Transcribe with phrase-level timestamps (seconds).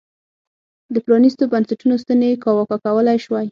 [0.93, 3.47] د پرانیستو بنسټونو ستنې یې کاواکه کولای شوای.